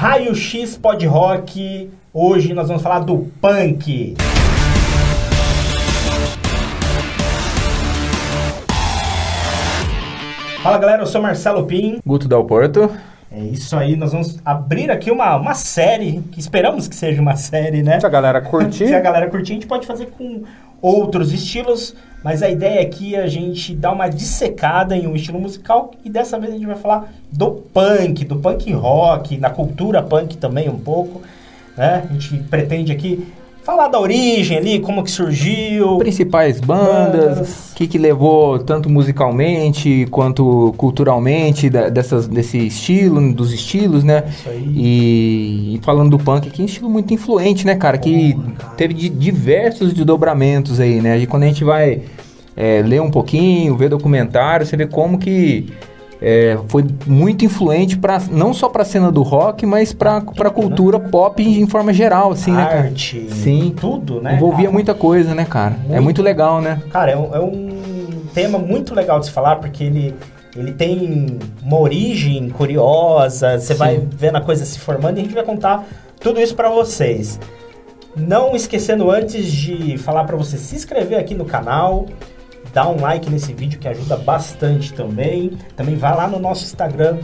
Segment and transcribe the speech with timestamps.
[0.00, 1.90] Raio X Pod Rock.
[2.14, 4.14] Hoje nós vamos falar do punk.
[10.62, 11.98] Fala galera, eu sou Marcelo Pim.
[12.06, 12.88] Guto Dal Porto.
[13.28, 17.34] É isso aí, nós vamos abrir aqui uma, uma série, que esperamos que seja uma
[17.34, 17.98] série, né?
[17.98, 18.86] Se a galera curtir.
[18.86, 20.44] Se a galera curtir, a gente pode fazer com
[20.80, 25.40] outros estilos, mas a ideia aqui é a gente dar uma dissecada em um estilo
[25.40, 30.02] musical e dessa vez a gente vai falar do punk, do punk rock, na cultura
[30.02, 31.22] punk também um pouco,
[31.76, 32.06] né?
[32.08, 33.26] A gente pretende aqui
[33.68, 35.98] falar da origem ali, como que surgiu.
[35.98, 43.52] Principais bandas, o que, que levou tanto musicalmente quanto culturalmente da, dessas, desse estilo, dos
[43.52, 44.24] estilos, né?
[44.26, 44.72] Isso aí.
[44.74, 47.98] E, e falando do punk, que é um estilo muito influente, né, cara?
[47.98, 48.34] Que
[48.78, 51.18] teve di- diversos desdobramentos aí, né?
[51.18, 52.00] E quando a gente vai
[52.56, 55.66] é, ler um pouquinho, ver documentário, você vê como que
[56.20, 60.50] é, foi muito influente para não só para a cena do rock, mas para a
[60.50, 62.80] cultura pop em, em forma geral, assim, né, cara?
[62.80, 63.72] Arte, Sim.
[63.78, 64.34] tudo, né?
[64.34, 64.72] Envolvia cara?
[64.72, 65.76] muita coisa, né, cara?
[65.86, 66.04] É Muito.
[66.04, 66.82] muito legal, né?
[66.90, 70.14] Cara, é um, é um tema muito legal de se falar, porque ele,
[70.56, 73.78] ele tem uma origem curiosa, você Sim.
[73.78, 75.86] vai vendo a coisa se formando e a gente vai contar
[76.20, 77.38] tudo isso pra vocês.
[78.16, 82.06] Não esquecendo antes de falar pra você se inscrever aqui no canal,
[82.72, 85.52] dar um like nesse vídeo que ajuda bastante também.
[85.76, 87.18] Também vai lá no nosso Instagram,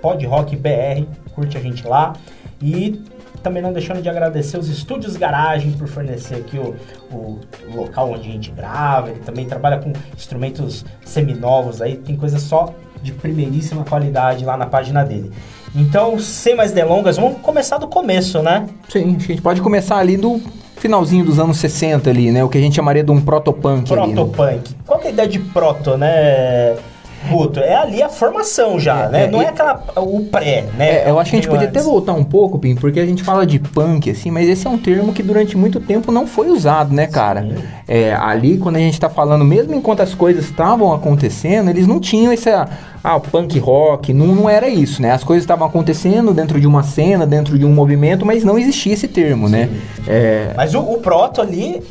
[0.00, 2.14] podrockbr, curte a gente lá.
[2.60, 3.02] E
[3.42, 6.76] também não deixando de agradecer os Estúdios Garagem por fornecer aqui o,
[7.10, 7.40] o
[7.74, 9.10] local onde a gente grava.
[9.10, 14.66] Ele também trabalha com instrumentos seminovos aí, tem coisa só de primeiríssima qualidade lá na
[14.66, 15.32] página dele.
[15.74, 18.68] Então, sem mais delongas, vamos começar do começo, né?
[18.88, 20.40] Sim, a gente pode começar ali do
[20.82, 22.42] finalzinho dos anos 60 ali, né?
[22.42, 24.14] O que a gente chamaria de um protopunk ali, né?
[24.14, 24.74] Protopunk.
[24.84, 26.74] Qual que é a ideia de proto, né?
[27.30, 29.24] Guto, é ali a formação já, É, né?
[29.24, 31.04] é, Não é aquela o pré, né?
[31.04, 31.88] É, eu acho que a gente podia até antes.
[31.88, 34.76] voltar um pouco, Pim, porque a gente fala de punk, assim, mas esse é um
[34.76, 37.46] termo que durante muito tempo não foi usado, né, cara?
[37.86, 42.00] É, ali, quando a gente tá falando, mesmo enquanto as coisas estavam acontecendo, eles não
[42.00, 42.50] tinham esse,
[43.04, 45.10] ah, o punk rock, não, não era isso, né?
[45.10, 48.92] As coisas estavam acontecendo dentro de uma cena, dentro de um movimento, mas não existia
[48.92, 49.68] esse termo, né?
[50.06, 51.82] É, Mas o, o proto ali,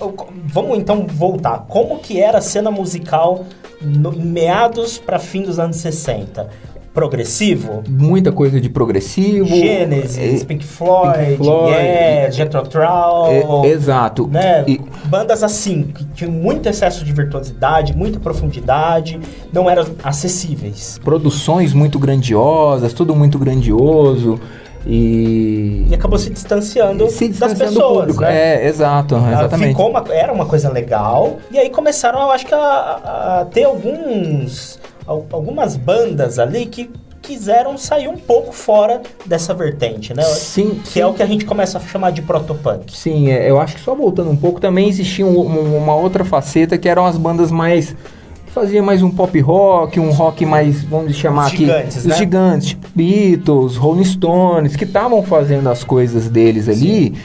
[0.45, 1.65] vamos então voltar.
[1.67, 3.45] Como que era a cena musical
[3.81, 6.49] no- em meados para fim dos anos 60?
[6.93, 7.83] Progressivo?
[7.87, 9.45] muita coisa de progressivo.
[9.47, 14.27] Gênesis, é, Pink Floyd, Pink Floyd, Yes, Jethro Tull, é, exato.
[14.27, 14.63] né?
[14.67, 19.19] E- Bandas assim, que tinham muito excesso de virtuosidade, muita profundidade,
[19.53, 20.99] não eram acessíveis.
[21.03, 24.39] produções muito grandiosas, tudo muito grandioso
[24.85, 28.21] e E acabou se distanciando, se das distanciando do pessoas, público.
[28.23, 28.63] né?
[28.63, 29.69] É, exato, exatamente.
[29.69, 31.37] Ficou uma, era uma coisa legal.
[31.51, 34.79] E aí começaram, eu acho que, a, a ter alguns.
[35.05, 36.89] Al- algumas bandas ali que
[37.21, 40.23] quiseram sair um pouco fora dessa vertente, né?
[40.23, 40.99] Sim, Que sim.
[41.01, 42.95] é o que a gente começa a chamar de protopunk.
[42.97, 46.25] Sim, é, eu acho que só voltando um pouco, também existia um- um- uma outra
[46.25, 47.95] faceta que eram as bandas mais.
[48.43, 51.65] que faziam mais um pop rock, um rock mais, vamos chamar Os aqui.
[51.65, 52.15] gigantes, os né?
[52.17, 57.15] gigantes, tipo Beatles, Rolling Stones, que estavam fazendo as coisas deles ali.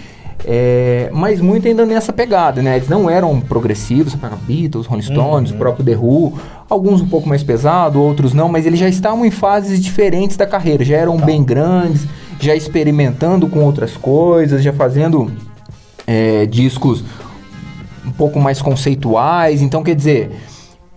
[0.44, 2.76] É, mas muito ainda nessa pegada, né?
[2.76, 4.14] Eles não eram progressivos,
[4.46, 5.56] Beatles, Rolling Stones, Uhum.
[5.56, 6.34] o próprio The Who,
[6.68, 10.46] alguns um pouco mais pesado, outros não, mas eles já estavam em fases diferentes da
[10.46, 11.24] carreira, já eram Tá.
[11.26, 12.06] bem grandes,
[12.38, 15.30] já experimentando com outras coisas, já fazendo
[16.06, 17.02] é, discos
[18.06, 19.60] um pouco mais conceituais.
[19.62, 20.30] Então, quer dizer,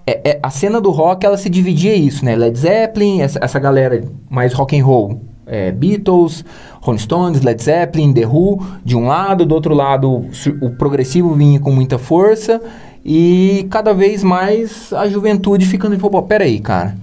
[0.06, 2.36] é- é- a cena do rock ela se dividia isso, né?
[2.36, 5.22] Led Zeppelin, essa, essa galera mais rock and roll.
[5.50, 6.46] É, Beatles,
[6.82, 10.26] Rolling Stones, Led Zeppelin, The Who, de um lado, do outro lado
[10.62, 12.62] o progressivo vinha com muita força
[13.04, 16.96] e cada vez mais a juventude ficando em pô, peraí, cara.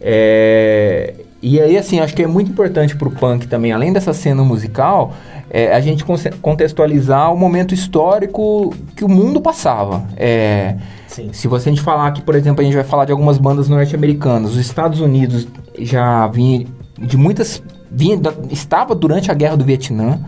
[0.00, 4.42] É, e aí, assim, acho que é muito importante pro punk também, além dessa cena
[4.42, 5.14] musical,
[5.50, 6.04] é, a gente
[6.40, 10.04] contextualizar o momento histórico que o mundo passava.
[10.16, 13.38] É, se você a gente falar que, por exemplo, a gente vai falar de algumas
[13.38, 15.46] bandas norte-americanas, os Estados Unidos
[15.78, 16.66] já vinha
[16.98, 17.62] de muitas.
[17.94, 20.18] Vinha, da- estava durante a guerra do Vietnã.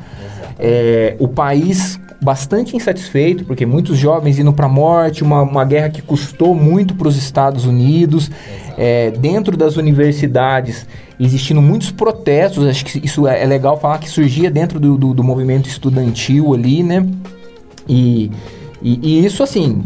[0.59, 5.91] É, o país bastante insatisfeito, porque muitos jovens indo para a morte, uma, uma guerra
[5.91, 8.31] que custou muito para os Estados Unidos.
[8.79, 10.87] É, dentro das universidades
[11.19, 15.15] existindo muitos protestos, acho que isso é, é legal falar que surgia dentro do, do,
[15.15, 17.07] do movimento estudantil ali, né?
[17.89, 18.31] E,
[18.83, 19.85] e, e isso assim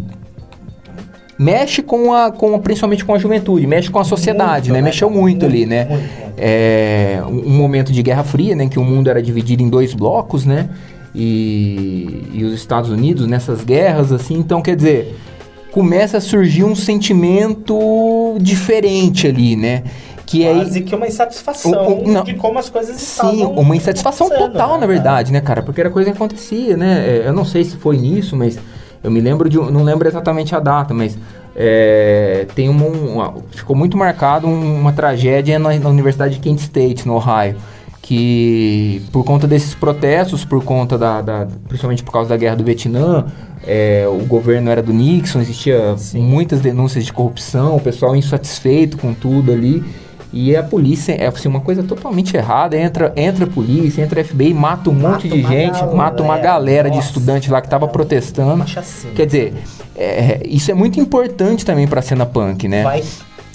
[1.40, 4.82] mexe com a, com principalmente com a juventude, mexe com a sociedade, Muito, né?
[4.82, 4.84] né?
[4.90, 5.86] Mexeu muito, ali, né?
[5.86, 6.34] Muito, muito.
[6.36, 8.68] É, um um momento de Guerra Fria, né?
[8.68, 10.68] Que o mundo era dividido em dois blocos, né?
[11.14, 15.16] E, e os Estados Unidos nessas guerras, assim, então quer dizer,
[15.72, 19.82] começa a surgir um sentimento diferente ali, né?
[20.26, 22.22] Que aí- Quase que uma insatisfação não.
[22.22, 25.62] de como as coisas Sim, estavam uma insatisfação total, né, na verdade, né, cara?
[25.62, 27.02] Porque era coisa que acontecia, né?
[27.24, 28.58] É, Eu não sei se foi nisso, mas
[29.02, 29.58] eu me lembro de.
[29.58, 31.16] um- Não lembro exatamente a data, mas.
[31.56, 36.60] é, tem uma, uma- Ficou muito marcado um- uma tragédia na, na Universidade de Kent
[36.60, 37.56] State, no Ohio.
[38.02, 41.20] Que por conta desses protestos, por conta da.
[41.22, 43.26] da- principalmente por causa da guerra do Vietnã,
[43.66, 49.12] é, o governo era do Nixon, existia muitas denúncias de corrupção, o pessoal insatisfeito com
[49.14, 49.84] tudo ali.
[50.32, 52.76] E a polícia é assim, uma coisa totalmente errada.
[52.76, 56.38] Entra, entra a polícia, entra a FBI, mata um Mata monte de gente, mata uma
[56.38, 58.66] galera, galera de nossa, estudante lá que tava é protestando.
[58.68, 59.12] chacina.
[59.14, 59.54] Quer dizer,
[59.96, 62.82] é, isso é muito importante também pra cena punk, né?
[62.84, 63.02] Vai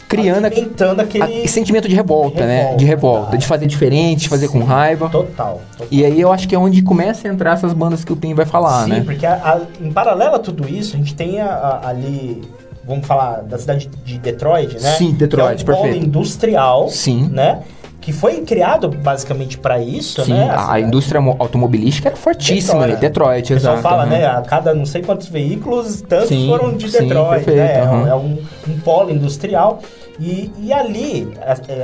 [0.07, 1.47] Criando aquele alimentando aquele...
[1.47, 2.57] sentimento de revolta, né?
[2.57, 3.37] Revolta, De revolta, tá.
[3.37, 5.09] de fazer diferente, de fazer com Sim, raiva.
[5.09, 5.61] Total.
[5.71, 5.87] total.
[5.89, 8.35] E aí eu acho que é onde começa a entrar essas bandas que o Pim
[8.35, 9.01] vai falar, Sim, né?
[9.03, 12.43] porque a- a- em paralelo a tudo isso, a gente tem a- a- ali,
[12.87, 14.91] vamos falar da cidade de Detroit, né?
[14.97, 16.05] Sim, Detroit, que é um polo perfeito.
[16.07, 17.29] industrial, Sim.
[17.31, 17.61] né?
[18.01, 20.53] Que foi criado basicamente para isso, Sim, né?
[20.55, 23.81] a indústria mo- automobilística era fortíssima ali, Detroit, O pessoal exato.
[23.89, 24.11] fala, aham.
[24.11, 24.25] né?
[24.27, 27.79] A cada não sei quantos veículos, tantos Sim, foram de sim, Detroit, perfeito, né?
[27.79, 28.07] É um- aham.
[28.07, 28.37] É um,
[28.67, 29.79] um polo industrial.
[30.19, 31.27] E, e ali,
[31.67, 31.83] é,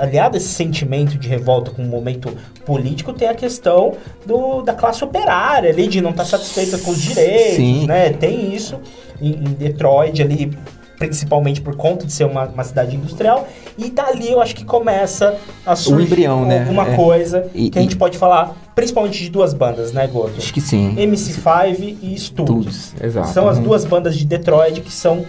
[0.00, 2.36] aliado a esse sentimento de revolta com o momento
[2.66, 3.92] político, tem a questão
[4.26, 7.86] do, da classe operária ali, de não estar satisfeita com os direitos, Sim.
[7.86, 8.10] né?
[8.10, 8.80] Tem isso
[9.20, 10.58] em, em Detroit ali,
[10.98, 13.46] principalmente por conta de ser uma, uma cidade industrial.
[13.78, 16.62] E dali eu acho que começa a surgir embrião, né?
[16.62, 16.96] alguma É.
[16.96, 20.32] coisa E- que a gente e- pode falar, principalmente de duas bandas, né, Goto?
[20.36, 20.96] Acho que sim.
[20.96, 22.74] MC5 e Studios.
[22.88, 23.28] Studios, exato.
[23.28, 23.62] São as Uhum.
[23.62, 25.24] duas bandas de Detroit que são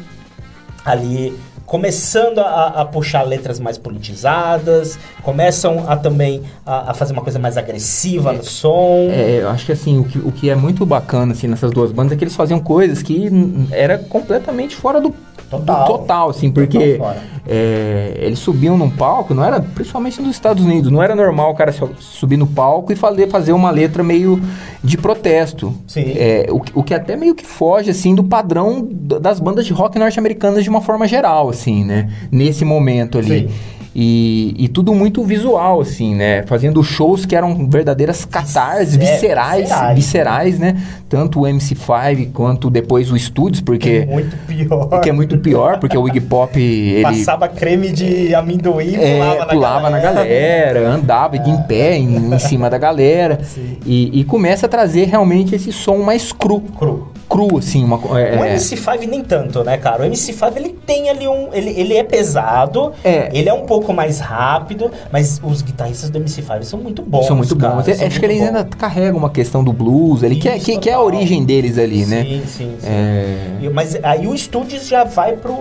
[0.84, 1.38] ali
[1.70, 7.38] começando a, a puxar letras mais politizadas, começam a também a, a fazer uma coisa
[7.38, 9.08] mais agressiva no som.
[9.12, 11.92] É, eu acho que assim, o que, o que é muito bacana assim, nessas duas
[11.92, 13.30] bandas é que eles faziam coisas que
[13.72, 15.14] era completamente fora do
[15.50, 15.86] Total.
[15.88, 17.16] total assim, porque Total
[17.48, 21.56] é, eles subiam num palco, não era, principalmente nos Estados Unidos, não era normal o
[21.56, 24.40] cara subir no palco e fazer, fazer uma letra meio
[24.84, 25.74] de protesto.
[25.88, 26.14] Sim.
[26.16, 29.74] É, o, que- o que até meio que foge, assim, do padrão das bandas de
[29.74, 32.12] rock norte-americanas de uma forma geral, assim, né?
[32.32, 33.48] Nesse momento ali.
[33.48, 33.50] Sim.
[33.96, 36.44] E, e tudo muito visual, assim, né?
[36.44, 39.96] Fazendo shows que eram verdadeiras catarses, É, viscerais, viscerais.
[39.96, 40.78] viscerais, né?
[41.10, 44.06] Tanto o MC5 quanto depois o Studios, porque...
[44.08, 45.02] Muito pior.
[45.02, 47.02] Que é muito pior, porque o Iggy Pop, ele...
[47.02, 51.98] Passava creme de amendoim e É, pulava, na, pulava na galera, andava de em pé
[51.98, 53.40] em, em cima da galera
[53.86, 57.09] e, e começa a trazer realmente esse som mais cru, Cru.
[57.30, 60.04] Cru assim, uma, é, O é, MC5 nem tanto, né, cara?
[60.04, 61.54] O MC5 ele tem ali um.
[61.54, 63.30] Ele, ele é pesado, É.
[63.32, 67.28] ele é um pouco mais rápido, mas os guitarristas do MC5 são muito bons.
[67.28, 67.96] são muito cara, bons.
[67.96, 70.90] são Acho que eles ainda carregam uma questão do blues, ali, que, é, que, que
[70.90, 72.24] é a origem deles ali, né?
[72.24, 72.88] Sim, sim, sim.
[72.88, 75.54] É, Mas aí o Studios já vai pro,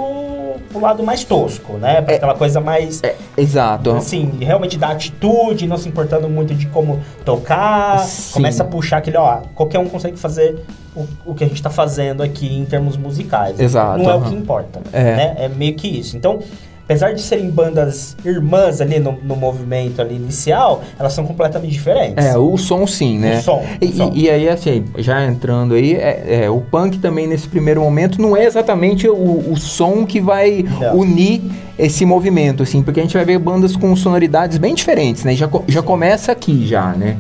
[0.69, 2.01] pro lado mais tosco, né?
[2.03, 3.03] Pra aquela coisa mais.
[3.03, 3.91] é, exato.
[3.93, 7.99] Assim, realmente da atitude, não se importando muito de como tocar.
[8.01, 8.35] Sim.
[8.35, 11.71] Começa a puxar aquele, ó, qualquer um consegue fazer o, o que a gente tá
[11.71, 13.59] fazendo aqui em termos musicais.
[13.59, 14.81] Exato, Não é o que importa.
[14.93, 15.17] É.
[15.17, 15.35] Né?
[15.39, 16.17] É meio que isso.
[16.17, 16.41] Então,
[16.89, 22.25] apesar de serem bandas irmãs ali no, no movimento ali inicial, elas são completamente diferentes.
[22.25, 23.41] É, o som sim, né?
[23.41, 24.13] O som, E, o som.
[24.15, 28.23] e- e aí, assim, já entrando aí, é, é, o punk também nesse primeiro momento
[28.23, 29.13] não é exatamente o,
[29.53, 30.97] o som que vai Não.
[30.97, 31.43] unir
[31.79, 35.35] esse movimento, assim, porque a gente vai ver bandas com sonoridades bem diferentes, né?
[35.37, 37.19] Já, já começa aqui já, né?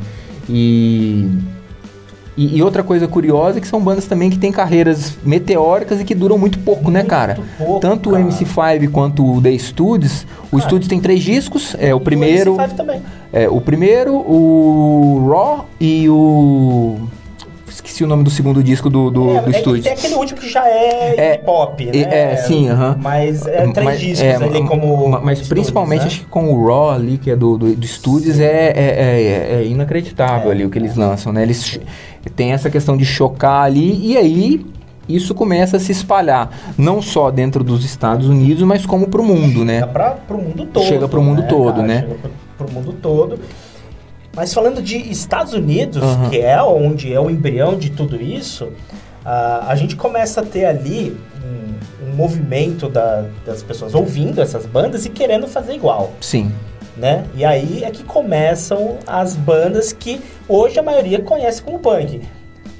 [0.49, 1.29] E,
[2.39, 6.05] e, e outra coisa curiosa é que são bandas também que têm carreiras meteóricas e
[6.05, 7.39] que duram muito pouco, né, Muito cara?
[7.59, 8.23] pouco, Tanto cara.
[8.23, 10.25] o MC5 quanto o The Studios.
[10.51, 10.63] O Cara.
[10.63, 12.55] Studios tem três discos, é o primeiro...
[12.55, 13.03] MC5 também.
[13.33, 16.97] É, o primeiro, o Raw e o.
[17.79, 19.85] Esqueci o nome do segundo disco do, do, é, do é estúdio.
[19.85, 21.91] tem aquele último que já é, É, hip hop, né?
[21.94, 22.97] é, sim, aham.
[23.01, 25.08] Mas é três Mas- discos é, ali ma- como.
[25.08, 26.06] ma- Mas estúdios, principalmente né?
[26.08, 29.61] acho que com o Raw ali, que é do, do, do Studios, é, é, é-
[29.61, 31.43] é inacreditável ali o que eles lançam, né?
[31.43, 31.79] Eles
[32.35, 34.67] tem essa questão de chocar ali e aí
[35.08, 36.51] isso começa a se espalhar.
[36.77, 39.75] Não só dentro dos Estados Unidos, mas como pro mundo, né?
[39.75, 40.85] Chega pra, pro mundo todo.
[40.85, 42.01] Chega pro mundo todo, né?
[42.01, 42.31] Chega pro,
[42.67, 43.39] pro mundo todo.
[44.35, 46.31] Mas falando de Estados Unidos, Aham.
[46.31, 48.69] que é onde é o embrião de tudo isso,
[49.25, 54.65] ah, a gente começa a ter ali um, um movimento da- das pessoas ouvindo essas
[54.67, 56.53] bandas e querendo fazer igual, Sim.
[56.97, 57.25] né?
[57.35, 62.20] E aí é que começam as bandas que hoje a maioria conhece como punk.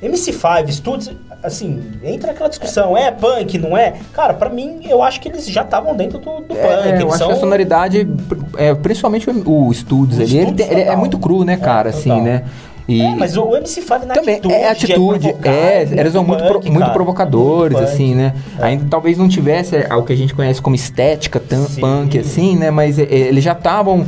[0.02, 1.11] MC5, Studios,
[1.43, 3.95] assim, entra aquela discussão, é punk, não é?
[4.12, 6.57] Cara, pra mim, eu acho que eles já estavam dentro do, do punk.
[6.59, 7.28] É, eu eles acho são...
[7.28, 8.09] que a sonoridade,
[8.57, 12.09] é, principalmente o, o Studios ali, ele, ele é muito cru, né, cara, É, assim,
[12.11, 12.23] total.
[12.25, 12.45] né?
[12.87, 14.55] E É, mas o MC5 na também atitude.
[14.55, 18.33] é atitude, provocar, é, eles são muito, pro- punk, muito cara, provocadores, muito assim, né?
[18.59, 18.64] É.
[18.64, 21.38] Ainda talvez não tivesse é, o que a gente conhece como estética
[21.69, 21.81] Sim.
[21.83, 22.71] punk, assim, né?
[22.71, 24.07] Mas é, é, eles já estavam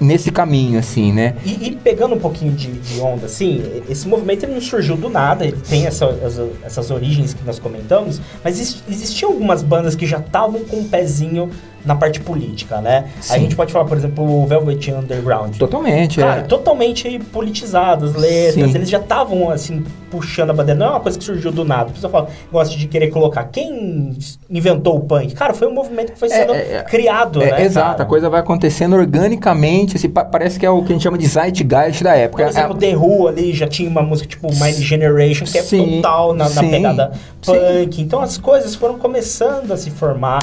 [0.00, 1.34] nesse caminho, assim, né?
[1.44, 5.08] E, e pegando um pouquinho de, de onda, assim, esse movimento ele não surgiu do
[5.08, 9.94] nada, ele tem essa- as- essas origens que nós comentamos, mas exi- existiam algumas bandas
[9.94, 11.50] que já estavam com um pezinho
[11.86, 13.06] na parte política, né?
[13.20, 13.34] Sim.
[13.34, 15.56] a gente pode falar, por exemplo, o Velvet Underground.
[15.56, 16.42] Totalmente, Cara, é.
[16.42, 18.74] totalmente politizadas, letras, Sim.
[18.76, 20.78] eles já estavam, assim, puxando a bandeira.
[20.78, 21.90] Não é uma coisa que surgiu do nada.
[21.90, 23.44] A pessoa fala, gosta de querer colocar.
[23.44, 24.16] Quem
[24.50, 25.32] inventou o punk?
[25.34, 26.82] Cara, foi um movimento que foi É, sendo é, é.
[26.82, 27.62] criado, É, né?
[27.64, 31.02] exato, a coisa vai acontecendo organicamente, assim, pa- parece que é o que a gente
[31.02, 32.42] chama de zeitgeist da época.
[32.44, 35.62] Por exemplo, É- The Who ali já tinha uma música tipo Mind Generation, que é
[35.62, 37.12] Sim, total na, na pegada
[37.44, 38.00] punk.
[38.02, 40.40] Então as coisas foram começando a se formar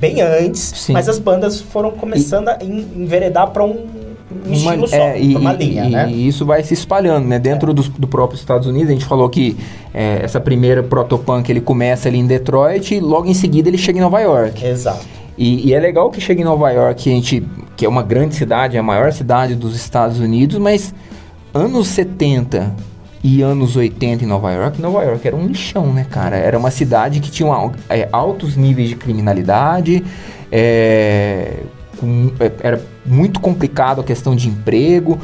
[0.00, 0.92] bem antes, Sim.
[0.92, 3.86] mas as bandas foram começando a en- enveredar para um,
[4.46, 6.10] um estilo só, é, e, uma e- linha, e- né?
[6.10, 7.38] e isso vai se espalhando, né?
[7.38, 9.56] Dentro dos- do, próprio Estados Unidos, a gente falou que
[9.92, 13.98] é, essa primeira protopunk ele começa ali em Detroit e logo em seguida ele chega
[13.98, 14.64] em Nova York.
[14.64, 15.04] Exato.
[15.36, 17.44] E, e é legal que chega em Nova York, a gente,
[17.76, 20.94] que é uma grande cidade, é a maior cidade dos Estados Unidos, mas
[21.52, 22.72] anos 70
[23.26, 26.36] e anos 80 em Nova York, Nova York era um lixão, né, cara?
[26.36, 27.48] Era uma cidade que tinha
[27.88, 30.04] é, altos níveis de criminalidade,
[30.52, 31.60] é,
[31.98, 35.18] com- é, era muito complicado a questão de emprego.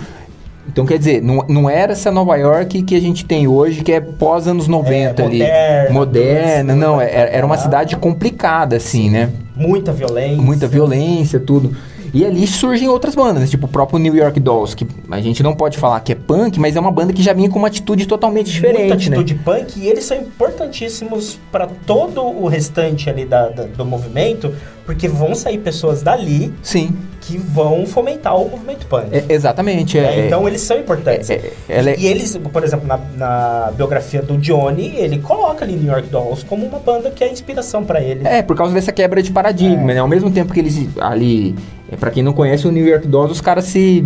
[0.66, 3.92] Então, quer dizer, não, não era essa Nova York que a gente tem hoje, que
[3.92, 5.38] é pós anos 90 ali.
[5.40, 7.62] moderna, Moderna, não, assim, era, era uma né?
[7.62, 9.30] cidade complicada, assim, né?
[9.56, 10.40] Muita violência.
[10.42, 11.74] muita violência, tudo.
[12.12, 15.54] E ali surgem outras bandas, tipo o próprio New York Dolls, que a gente não
[15.54, 18.06] pode falar que é punk, mas é uma banda que já vinha com uma atitude
[18.06, 19.16] totalmente diferente, Muita né?
[19.16, 24.52] atitude punk e eles são importantíssimos para todo o restante ali da- da- do movimento,
[24.84, 29.06] porque vão sair pessoas dali Sim, que vão fomentar o movimento punk.
[29.12, 29.98] é- exatamente.
[29.98, 31.30] É, É, então eles são importantes.
[31.30, 35.74] é- é- é- E eles, por exemplo, na, na biografia do Johnny, ele coloca ali
[35.74, 38.26] New York Dolls como uma banda que é inspiração para ele.
[38.26, 39.98] É, por causa dessa quebra de paradigma, né?
[40.00, 41.54] Ao mesmo tempo que eles ali,
[41.90, 44.04] é, para quem não conhece o New York Dolls, os caras se,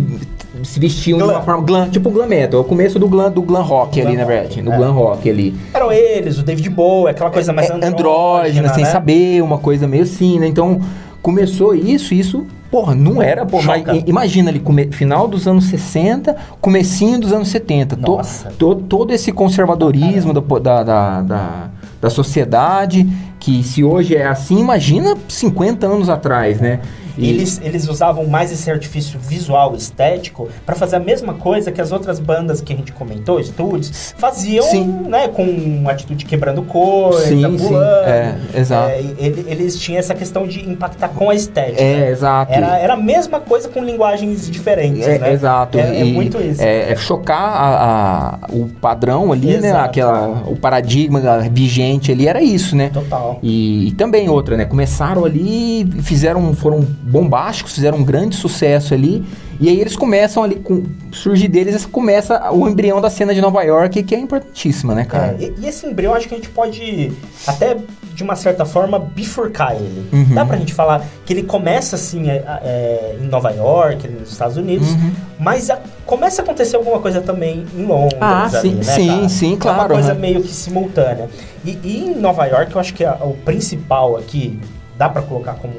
[0.63, 1.35] se vestiam de Glam.
[1.35, 4.07] uma forma glam, tipo glam metal, é o começo do glam, do glam rock Glam
[4.07, 4.77] ali, na rock, verdade, do é.
[4.77, 5.55] glam rock ali.
[5.73, 8.89] Eram eles, o David Bowie, aquela coisa mais é, andrógena, andrógena, sem né?
[8.89, 10.47] saber, uma coisa meio assim, né?
[10.47, 10.79] Então,
[11.21, 16.35] começou isso, isso, porra, não era, pô, mas imagina ali, come- final dos anos 60,
[16.61, 18.49] comecinho dos anos 70, to- Nossa.
[18.57, 21.69] to- todo esse conservadorismo da, da, da, da,
[22.01, 23.07] da sociedade,
[23.39, 26.79] que se hoje é assim, imagina 50 anos atrás, né?
[27.17, 31.79] E- Eles, eles usavam mais esse artifício visual, estético, para fazer a mesma coisa que
[31.81, 34.85] as outras bandas que a gente comentou, estúdios, faziam, Sim.
[35.07, 35.27] né?
[35.27, 37.83] Com atitude quebrando coisa, Sim, pulando.
[38.05, 38.89] é, exato.
[38.89, 41.81] É, ele- eles tinham essa questão de impactar com a estética.
[41.81, 42.51] É, exato.
[42.53, 45.33] Era, era a mesma coisa com linguagens diferentes, É, né?
[45.33, 45.77] Exato.
[45.77, 46.61] É, é muito isso.
[46.61, 49.69] É, é chocar a- a- o padrão ali, né?
[49.69, 49.85] Exato.
[49.85, 52.89] Aquela, o paradigma vigente ali era isso, né?
[52.93, 53.39] Total.
[53.41, 54.65] E, e também outra, né?
[54.65, 59.23] Começaram ali, fizeram, foram bombásticos, fizeram um grande sucesso ali.
[59.59, 60.83] E aí eles começam ali, com,
[61.13, 65.37] surge deles, começa o embrião da cena de Nova York, que é importantíssima, né, cara?
[65.39, 67.13] É, e, e esse embrião, acho que a gente pode
[67.47, 67.77] até,
[68.13, 70.05] de uma certa forma, bifurcar ele.
[70.11, 70.33] Uhum.
[70.35, 74.57] Dá pra gente falar que ele começa, assim, é, é, em Nova York, nos Estados
[74.57, 75.11] Unidos, Uhum.
[75.39, 79.07] mas a- começa a acontecer alguma coisa também em Londres, Ah, ali, sim, né, sim,
[79.07, 79.29] cara?
[79.29, 80.19] sim, É claro, uma coisa né?
[80.19, 81.29] meio que simultânea.
[81.63, 84.59] E, e em Nova York, eu acho que a- o principal aqui,
[84.97, 85.73] dá pra colocar como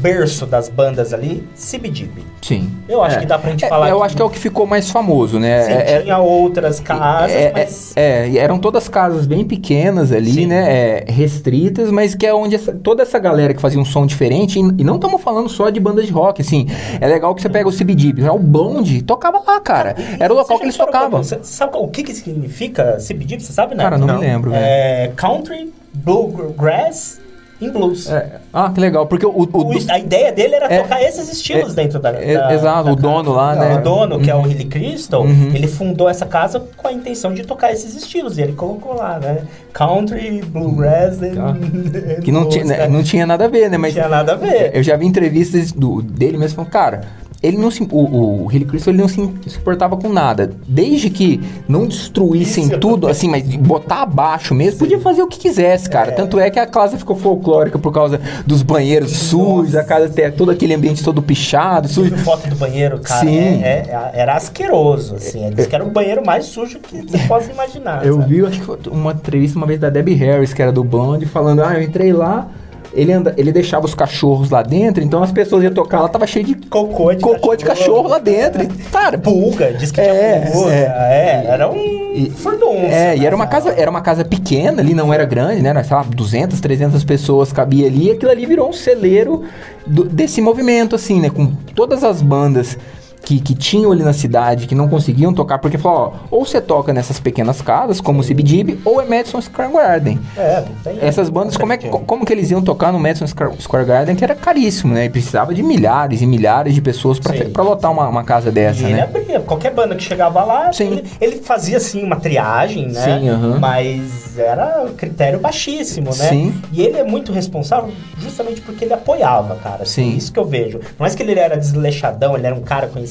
[0.00, 2.22] berço das bandas ali, CBGB.
[2.42, 2.70] Sim.
[2.88, 3.20] Eu acho É.
[3.20, 4.90] que dá pra gente É, falar Eu que- acho que é o que ficou mais
[4.90, 5.62] famoso, né?
[5.64, 7.92] Sim, É- é- tinha outras casas, é, é- mas...
[7.96, 10.46] é, e eram todas casas bem pequenas ali, Sim.
[10.46, 10.60] né?
[10.70, 14.58] é, restritas, mas que é onde essa- toda essa galera que fazia um som diferente,
[14.58, 16.66] e, e não estamos falando só de bandas de rock, assim.
[17.00, 18.30] É legal que você pega o CBGB, né?
[18.30, 19.94] o Blonde tocava lá, cara.
[20.18, 21.22] Era o local que eles tocavam.
[21.22, 23.38] Você sabe o que, que significa CBD?
[23.40, 23.82] Você sabe, né?
[23.84, 24.62] Cara, não, me lembro, velho.
[24.64, 27.19] É Country Bluegrass
[27.60, 28.08] in Blues.
[28.10, 31.30] É, ah, que legal, porque o, o- O- a ideia dele era É, tocar esses
[31.30, 33.76] estilos é, dentro da, é, da- exato, da o dono lá, né?
[33.76, 34.46] O dono, que é o Uhum.
[34.50, 35.50] Hilly Crystal, Uhum.
[35.54, 38.38] ele fundou essa casa com a intenção de tocar esses estilos.
[38.38, 39.42] E ele colocou lá, né?
[39.72, 42.88] Country, Bluegrass Ah, and que não, Blues, tinha, né?
[42.88, 43.76] não tinha nada a ver, né?
[43.76, 44.70] Não Mas tinha nada a ver.
[44.74, 47.00] Eu já vi entrevistas do, dele mesmo falando, cara,
[47.42, 50.52] ele não se, o, o Hilly Crystal ele não se importava com nada.
[50.68, 52.78] Desde que não destruíssem Isso.
[52.78, 56.10] tudo, assim, mas botar abaixo mesmo, podia fazer o que quisesse, cara.
[56.10, 56.14] É.
[56.14, 60.34] Tanto é que a casa ficou folclórica por causa dos banheiros sujos, a casa ter
[60.34, 62.14] todo aquele ambiente todo pichado, sujo.
[62.18, 63.20] foto do banheiro, cara?
[63.20, 63.62] Sim.
[63.62, 65.44] É- é- era asqueroso, assim.
[65.46, 68.04] Ele disse que era o banheiro mais sujo que você possa imaginar.
[68.04, 68.34] Eu sabe?
[68.34, 71.62] vi, acho que uma entrevista uma vez da Debbie Harris, que era do Blonde, falando,
[71.62, 72.48] ah, eu entrei lá,
[72.92, 76.26] ele, anda, ele deixava os cachorros lá dentro, então as pessoas iam tocar lá, tava
[76.26, 78.62] cheio de Cocô de cocô de cachorro lá dentro.
[78.62, 80.72] E, cara, Pulga, diz que É, tinha pulga.
[80.72, 80.80] é.
[80.82, 82.76] É, era um E- furdunço.
[82.86, 85.70] É, e né, era uma casa, era uma casa pequena ali, não era grande, né?
[85.70, 89.44] Era, sei lá, 200, 300 pessoas cabia ali, e aquilo ali virou um celeiro
[89.86, 91.30] do- desse movimento, assim, né?
[91.30, 92.76] Com todas as bandas
[93.24, 96.60] que, que tinham ali na cidade, que não conseguiam tocar, porque falou, ó, ou você
[96.60, 100.18] toca nessas pequenas casas, como o CBGB, ou é Madison Square Garden.
[100.36, 100.98] É, tem.
[101.00, 104.24] Essas bandas, como, é, que- como que eles iam tocar no Madison Square Garden, que
[104.24, 105.04] era caríssimo, né?
[105.04, 107.50] E precisava de milhares e milhares de pessoas pra, Sim.
[107.50, 109.02] pra lotar uma, uma casa E dessa, ele né?
[109.02, 110.92] abria, qualquer banda que chegava lá, Sim.
[110.92, 113.00] ele, ele fazia assim uma triagem, né?
[113.00, 113.58] Sim.
[113.60, 116.28] Mas era critério baixíssimo, né?
[116.28, 116.54] Sim.
[116.72, 119.82] E ele é muito responsável justamente porque ele apoiava, cara.
[119.82, 120.16] assim, Sim.
[120.16, 120.80] Isso que eu vejo.
[120.98, 123.09] Não é que ele era desleixadão, ele era um cara conhecido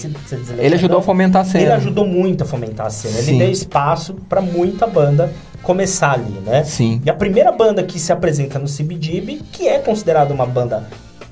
[0.57, 1.63] Ele ajudou a fomentar a cena.
[1.63, 3.15] Ele ajudou muito a fomentar a cena.
[3.15, 3.31] Sim.
[3.31, 5.31] Ele deu espaço pra muita banda
[5.63, 6.63] começar ali, né?
[6.63, 7.01] Sim.
[7.05, 10.83] E a primeira banda que se apresenta no CBGB, que é considerada uma banda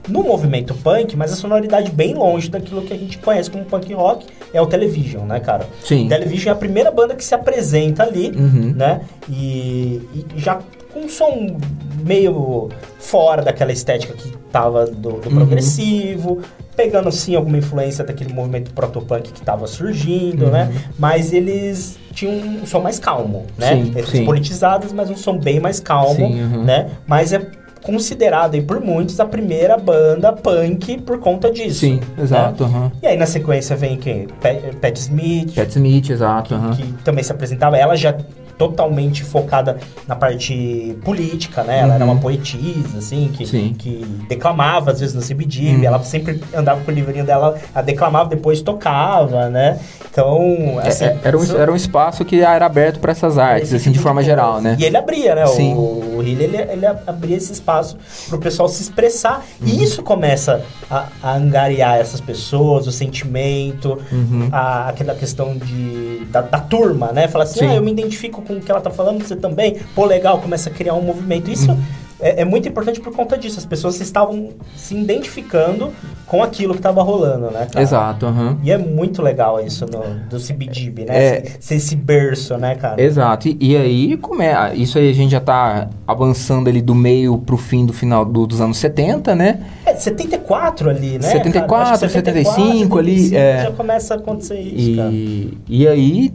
[0.07, 3.93] no movimento punk, mas a sonoridade bem longe daquilo que a gente conhece como punk
[3.93, 5.67] rock, é o Television, né, cara?
[5.83, 6.07] Sim.
[6.07, 8.73] Television é a primeira banda que se apresenta ali, Uhum.
[8.75, 9.01] né?
[9.29, 10.59] E, e já
[10.97, 11.57] um som
[12.05, 15.35] meio fora daquela estética que tava do, do Uhum.
[15.35, 16.39] progressivo,
[16.75, 20.69] pegando sim alguma influência daquele movimento protopunk que tava surgindo, né?
[20.71, 20.79] Uhum.
[20.99, 23.75] Mas eles tinham um som mais calmo, né?
[23.75, 24.25] Sim, Eles sim.
[24.25, 26.63] politizados, mas um som bem mais calmo, Sim, uhum.
[26.63, 26.89] né?
[27.05, 27.41] Mas é
[27.83, 31.79] considerado aí por muitos a primeira banda punk por conta disso.
[31.81, 32.23] Sim, né?
[32.23, 32.63] exato.
[32.65, 32.91] aham.
[33.01, 34.27] E aí na sequência vem quem?
[34.41, 36.53] Pat, Pat Smith, Pat Smith, exato.
[36.53, 36.75] aham.
[36.75, 38.15] que também se apresentava, ela já
[38.57, 41.79] totalmente focada na parte política, né?
[41.79, 42.11] Ela era Uhum.
[42.13, 43.75] uma poetisa, assim, que, Sim.
[43.77, 45.83] que declamava às vezes no CBGB, Uhum.
[45.83, 49.79] ela sempre andava com o livrinho dela, ela declamava, depois tocava, né?
[50.09, 51.05] Então, É, assim...
[51.05, 53.99] é, era, um, isso- era um espaço que era aberto para essas artes, assim, de
[53.99, 54.75] forma geral, né?
[54.79, 55.45] E ele abria, né?
[55.47, 55.73] Sim.
[55.75, 57.97] O, o Hilly, ele, ele abria esse espaço
[58.27, 59.43] pro pessoal se expressar.
[59.61, 59.67] Uhum.
[59.67, 64.49] E isso começa a, a angariar essas pessoas, o sentimento, Uhum.
[64.51, 67.27] a- aquela questão de, da, da turma, né?
[67.27, 67.67] Falar assim, Sim.
[67.67, 69.79] ah, eu me identifico com o que ela tá falando, você também.
[69.93, 71.51] Pô, legal, começa a criar um movimento.
[71.51, 71.77] Isso.
[72.19, 73.59] É, é muito importante por conta disso.
[73.59, 75.91] As pessoas estavam se identificando
[76.25, 77.67] com aquilo que tava rolando, né?
[77.71, 77.81] cara?
[77.81, 78.57] Exato, aham.
[78.63, 81.15] E é muito legal isso no, do CBGB, né?
[81.17, 81.29] É.
[81.41, 83.01] Ser, ser esse berço, né, cara?
[83.01, 83.47] Exato.
[83.47, 84.75] E, e aí, como é?
[84.75, 88.45] Isso aí a gente já tá avançando ali do meio pro fim do final do-
[88.47, 89.59] dos anos 70, né?
[89.85, 91.21] É, 74 ali, né?
[91.21, 91.89] 74, cara?
[91.95, 93.63] Acho que 75 ali, é.
[93.63, 95.09] Já começa a acontecer isso, cara.
[95.11, 96.33] E, e aí,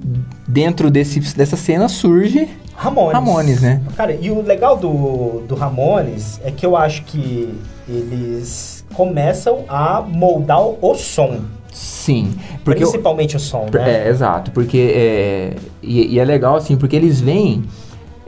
[0.49, 3.13] dentro desse, dessa cena surge Ramones.
[3.13, 3.83] Ramones, né?
[3.97, 7.53] Cara, e o legal do, do Ramones é que eu acho que
[7.89, 11.41] eles começam a moldar o, som.
[11.73, 12.35] Sim.
[12.65, 14.05] Porque eu- principalmente o som, né?
[14.05, 17.65] É, exato, porque é, e, e é legal assim, porque eles vêm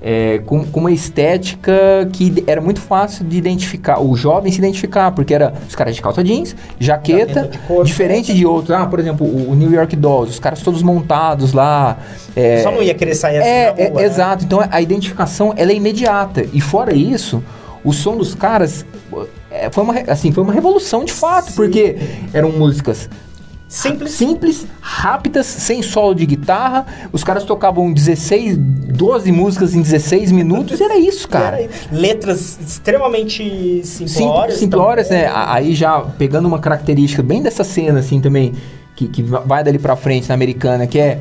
[0.06, 1.72] é, com, com uma estética
[2.12, 6.02] que era muito fácil de identificar, o jovem se identificar, porque era os caras de
[6.02, 7.84] calça jeans, jaqueta, de couro.
[7.84, 11.54] diferente de outros, ah, por exemplo, o, o New York Dolls, os caras todos montados
[11.54, 11.96] lá.
[12.36, 14.04] É, Só não ia querer sair assim é, na rua, é, né?
[14.04, 17.42] exato, então a identificação ela é imediata, e fora isso,
[17.82, 18.84] o som dos caras
[19.50, 21.56] é, foi uma, assim, foi uma revolução de fato, Sim.
[21.56, 21.96] porque
[22.34, 23.08] eram músicas
[23.74, 24.12] Simples.
[24.12, 26.87] simples, rápidas, sem solo de guitarra.
[27.12, 31.60] Os caras tocavam 16, 12 músicas em 16 minutos e era isso, cara.
[31.60, 34.54] Era letras extremamente simplórias.
[34.58, 35.24] Sim, simplórias, também.
[35.24, 35.32] né?
[35.34, 38.52] Aí já pegando uma característica bem dessa cena, assim, também,
[38.94, 41.18] que, que va- vai dali pra frente na americana, que é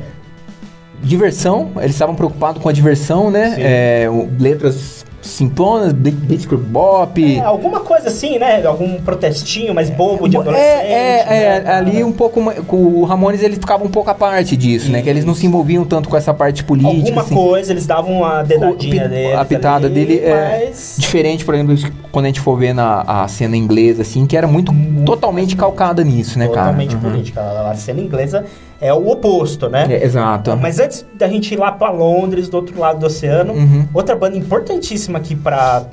[1.02, 1.72] diversão.
[1.78, 3.54] Eles estavam preocupados com a diversão, né?
[3.58, 7.36] É, letras simplonas, beat- Blitzkrieg Bop.
[7.36, 8.64] É, alguma coisa assim, né?
[8.64, 10.66] Algum protestinho mais bobo de adolescente.
[10.66, 12.06] É, é, é, né, ali cara?
[12.06, 12.40] um pouco.
[12.76, 15.02] o Ramones eles ficavam um pouco à parte disso, né?
[15.02, 16.94] Que eles não se envolviam tanto com essa parte política.
[16.96, 17.34] Alguma assim.
[17.34, 19.32] coisa, eles davam uma dedadinha O- dele.
[19.34, 21.76] a pitada dele é diferente, por exemplo,
[22.12, 24.72] quando a gente for ver na a cena inglesa, assim, que era muito
[25.04, 26.66] totalmente calcada nisso, né, cara?
[26.66, 27.00] Totalmente Uhum.
[27.00, 27.40] política.
[27.40, 28.44] A a cena inglesa
[28.80, 29.86] é o oposto, né?
[29.88, 30.56] É, exato.
[30.56, 33.88] Mas antes da gente ir lá pra Londres, do outro lado do oceano, Uhum.
[33.94, 35.84] outra banda importantíssima aqui pra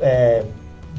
[0.00, 0.42] é,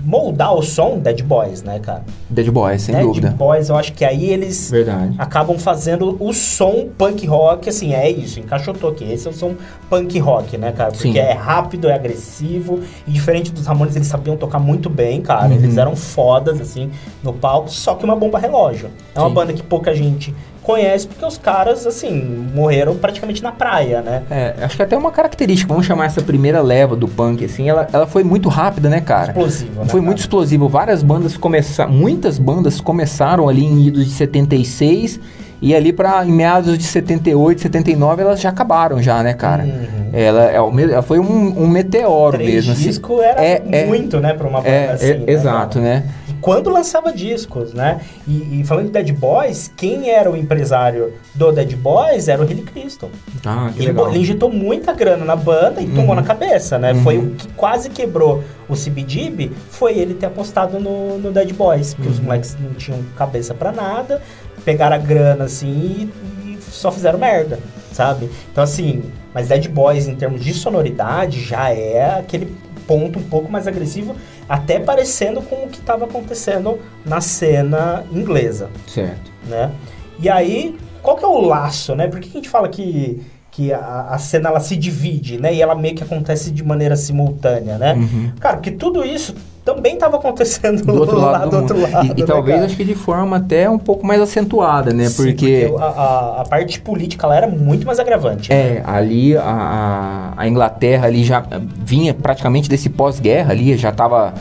[0.06, 2.04] moldar o som, Dead Boys, né, cara?
[2.30, 3.30] Dead Boys, sem Dead dúvida.
[3.32, 5.14] Boys, eu acho que aí eles Verdade.
[5.18, 9.04] acabam fazendo o som punk rock, assim, é isso, encaixotou aqui.
[9.12, 9.56] Esse é o som
[9.90, 10.92] punk rock, né, cara?
[10.92, 11.18] Porque Sim.
[11.18, 15.48] é rápido, é agressivo, e diferente dos Ramones, eles sabiam tocar muito bem, cara.
[15.48, 15.54] Uhum.
[15.56, 16.90] Eles eram fodas, assim,
[17.22, 18.90] no palco, só que uma bomba relógio.
[19.14, 19.36] É uma Sim.
[19.36, 20.34] banda que pouca gente
[20.70, 24.22] conhece, porque os caras, assim, morreram praticamente na praia, né?
[24.30, 27.88] É, acho que até uma característica, vamos chamar essa primeira leva do punk, assim, ela,
[27.92, 29.32] ela foi muito rápida, né, cara?
[29.32, 30.22] Explosivo, né, Foi muito cara?
[30.22, 30.70] explosivo.
[30.70, 35.20] Várias bandas começaram, muitas bandas começaram ali em idos de 76
[35.62, 39.64] E ali para em meados de 78, 79, elas já acabaram já, né, cara?
[39.64, 40.10] Uhum.
[40.14, 42.72] Ela, é ela foi um, um meteoro Três mesmo.
[42.72, 42.84] assim.
[42.84, 43.86] discos era É, é.
[43.86, 45.06] muito, né, pra uma banda É, assim.
[45.10, 45.96] é, né, exato, cara?
[45.96, 46.04] né?
[46.50, 48.02] Quando lançava discos, né?
[48.28, 52.46] E, e falando de Dead Boys, quem era o empresário do Dead Boys era o
[52.46, 53.10] Hilly Crystal.
[53.46, 54.10] Ah, que Ele, legal.
[54.10, 56.16] ele injetou muita grana na banda e tomou Uhum.
[56.16, 56.94] na cabeça, né?
[56.94, 57.04] Uhum.
[57.04, 61.94] Foi o que quase quebrou o CBGB, foi ele ter apostado no, no Dead Boys,
[61.94, 62.14] porque Uhum.
[62.16, 64.22] os moleques não tinham cabeça pra nada,
[64.66, 66.10] pegaram a grana assim
[66.46, 67.60] e, e só fizeram merda,
[67.94, 68.30] sabe?
[68.52, 72.56] Então assim, mas Dead Boys em termos de sonoridade já é aquele
[72.88, 74.16] ponto um pouco mais agressivo,
[74.50, 79.32] até parecendo com o que estava acontecendo na cena inglesa Certo.
[79.48, 79.72] né?
[80.20, 82.08] E aí, qual que é o laço, né?
[82.08, 85.54] Por que a gente fala que, que a, a cena ela se divide, né?
[85.54, 87.94] E ela meio que acontece de maneira simultânea, né?
[87.94, 88.32] Uhum.
[88.40, 89.36] Cara, porque tudo isso
[89.76, 92.06] também estava acontecendo Do outro lá lado do, do outro lado.
[92.08, 95.06] E, e né, talvez acho que de forma até um pouco mais acentuada, né?
[95.10, 98.50] Sim, porque, a, a- a parte política lá era muito mais agravante.
[98.52, 98.56] né?
[98.78, 101.44] é, ali a, a, a Inglaterra ali já
[101.78, 104.34] vinha praticamente desse pós-guerra ali, já estava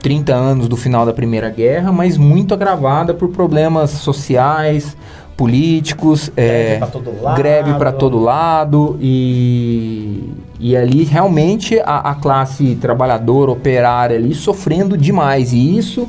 [0.00, 4.96] 30 anos do final da Primeira Guerra, mas muito agravada por problemas sociais,
[5.36, 12.76] políticos, Greve é, todo greve para todo lado e, e ali realmente a, a classe
[12.76, 15.52] trabalhadora, operária ali sofrendo demais.
[15.52, 16.08] E isso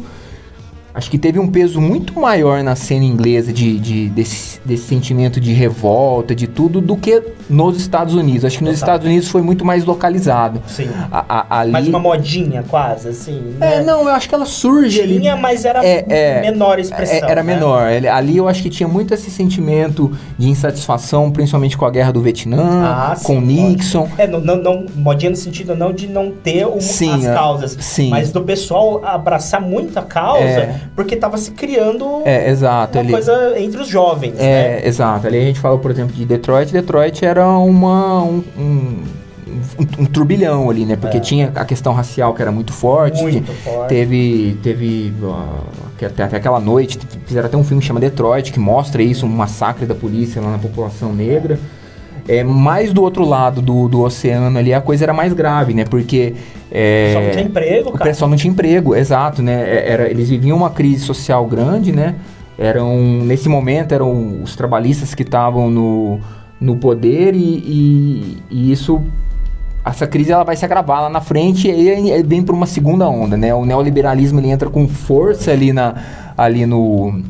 [0.95, 5.39] acho que teve um peso muito maior na cena inglesa de, de- desse, desse sentimento
[5.41, 8.45] de revolta, de tudo, do que nos Estados Unidos.
[8.45, 8.95] Acho que nos Total.
[8.95, 10.61] Estados Unidos foi muito mais localizado.
[10.67, 10.89] Sim.
[11.11, 11.71] A- a- ali...
[11.71, 13.55] Mais uma modinha, quase, assim.
[13.59, 13.83] É, né?
[13.83, 17.27] não, eu acho que ela surge ali Tinha, mas era É, é, menor a expressão.
[17.27, 17.53] É, era né?
[17.53, 17.87] menor.
[18.11, 22.21] Ali eu acho que tinha muito esse sentimento de insatisfação, principalmente com a guerra do
[22.21, 24.07] Vietnã, Ah, com sim, Nixon.
[24.17, 27.33] É, não, não, não, modinha no sentido não de não ter o- Sim, as é,
[27.33, 28.09] causas, sim.
[28.09, 30.79] mas do pessoal abraçar muita causa, É.
[30.95, 32.97] porque tava se criando É, exato.
[32.97, 34.87] uma ali- coisa entre os jovens, É, né?
[34.87, 35.27] exato.
[35.27, 36.71] Ali a gente falou, por exemplo, de Detroit.
[36.71, 39.03] Detroit era uma, um, um,
[39.79, 40.95] um- um turbilhão ali, né?
[40.95, 41.19] Porque É.
[41.19, 43.21] tinha a questão racial que era muito forte.
[43.21, 43.89] Muito forte.
[43.89, 45.13] Teve, teve
[45.97, 49.25] que até, até aquela noite, fizeram até um filme que chama Detroit, que mostra isso,
[49.25, 51.55] um massacre da polícia lá na população negra.
[51.55, 51.57] É,
[52.43, 55.85] mais do outro lado do, do oceano ali, a coisa era mais grave, né?
[55.85, 56.33] Porque...
[56.71, 58.03] É, Só não tinha emprego, o cara.
[58.05, 59.53] pessoal não tinha emprego, exato, né?
[59.63, 62.15] É- Era, eles viviam uma crise social grande, né?
[62.57, 66.19] Eram, nesse momento, eram os trabalhistas que estavam no,
[66.59, 69.01] no poder e, e- e isso...
[69.85, 72.65] Essa crise ela vai se agravar lá na frente e aí aí vem para uma
[72.65, 73.53] segunda onda, né?
[73.53, 75.93] O neoliberalismo ele entra com força ali, na,
[76.35, 77.21] ali no,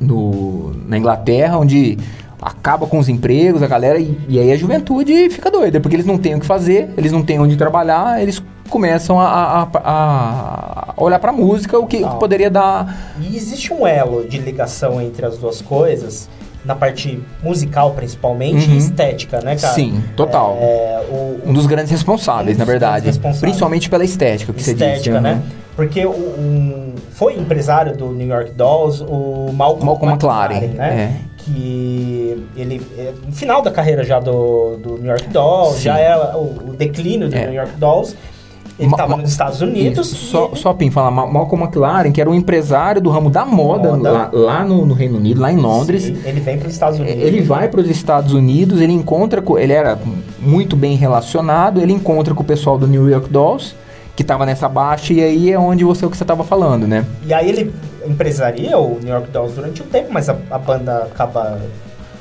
[0.00, 1.96] no, na Inglaterra, onde
[2.44, 6.04] acaba com os empregos, a galera, e, e aí a juventude fica doida, porque eles
[6.06, 10.94] não têm o que fazer, eles não têm onde trabalhar, eles começam a, a- a-
[10.96, 13.14] a olhar pra música, o que, o que poderia dar.
[13.20, 16.28] E existe um elo de ligação entre as duas coisas,
[16.64, 18.74] na parte musical principalmente, Uhum.
[18.74, 19.74] e estética, né, cara?
[19.74, 20.56] Sim, total.
[20.60, 22.92] É, o, Um dos grandes responsáveis, Um na dos verdade.
[23.02, 23.40] grandes responsáveis.
[23.40, 25.20] Principalmente pela estética que você estética, disse.
[25.22, 25.30] né?
[25.32, 25.42] aham.
[25.76, 31.20] Porque um, foi empresário do New York Dolls, o Malcolm, Malcolm McLaren, né?
[31.36, 35.82] Que ele, é, no final da carreira já do, do New York Dolls, Sim.
[35.84, 37.44] já é o, o declínio do É.
[37.46, 38.16] New York Dolls.
[38.78, 40.10] Ele estava nos Estados Unidos.
[40.10, 40.26] Isso.
[40.26, 43.44] Só, ele- só Pim, falar, Ma- Malcolm McLaren, que era um empresário do ramo da
[43.44, 44.10] moda, Moda.
[44.10, 46.02] lá, lá no, no Reino Unido, lá em Londres.
[46.04, 47.22] Sim, ele vem para os Estados Unidos.
[47.22, 49.96] Ele vai para os Estados Unidos, ele encontra com, ele era
[50.40, 53.74] muito bem relacionado, ele encontra com o pessoal do New York Dolls,
[54.16, 57.04] que estava nessa baixa e aí é onde você o que você estava falando, né?
[57.26, 57.72] E aí ele
[58.06, 61.60] empresaria o New York Dolls durante um tempo, mas a, a banda acaba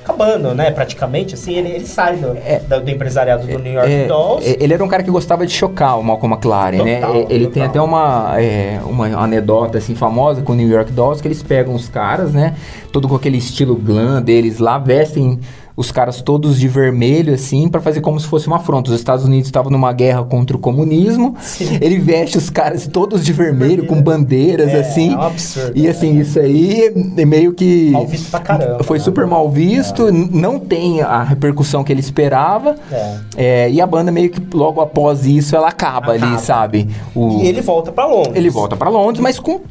[0.04, 0.70] acabando, né?
[0.72, 2.36] Praticamente, assim, ele, ele sai do,
[2.68, 4.48] da- do empresariado do New York É, Dolls.
[4.48, 7.00] é, ele era um cara que gostava de chocar o Malcolm McLaren, né?
[7.02, 7.68] Total, É, Ele tem total.
[7.70, 11.74] até uma, é, uma anedota assim famosa com o New York Dolls que eles pegam
[11.74, 12.56] os caras, né?
[12.92, 15.40] Todo com aquele estilo glam deles lá, vestem
[15.76, 18.92] os caras todos de vermelho assim pra fazer como se fosse uma afronta.
[18.92, 21.36] Os Estados Unidos estavam numa guerra contra o comunismo.
[21.42, 21.78] Sim.
[21.82, 25.14] Ele veste os caras todos de vermelho com bandeiras É, assim.
[25.14, 25.90] é um absurdo, E né?
[25.90, 29.04] assim, isso aí é meio que Mal visto pra caramba, Foi né?
[29.04, 32.76] super mal visto, n- não tem a repercussão que ele esperava.
[32.92, 33.18] É.
[33.36, 36.40] É, e a banda meio que logo após isso ela acaba, ali, Acaba.
[36.40, 36.90] sabe?
[37.16, 38.36] O- E ele volta pra Londres.
[38.36, 39.62] ele volta pra Londres, mas com